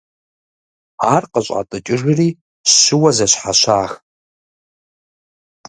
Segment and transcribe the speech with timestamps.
[1.13, 2.29] Ар къыщӀатӏыкӏыжри
[2.73, 3.91] щыуэ зэщхьэщах.